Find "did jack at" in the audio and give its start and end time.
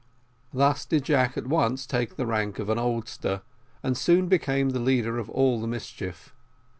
0.87-1.45